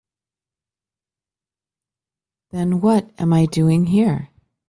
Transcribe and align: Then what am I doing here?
Then 2.49 2.81
what 2.81 3.11
am 3.19 3.33
I 3.33 3.45
doing 3.45 3.85
here? 3.85 4.29